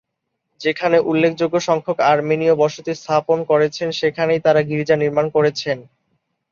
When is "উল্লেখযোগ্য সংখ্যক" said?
1.01-1.97